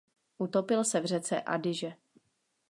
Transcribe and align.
Utopil 0.37 0.83
se 0.85 0.99
v 1.01 1.05
řece 1.05 1.41
Adiže. 1.41 1.93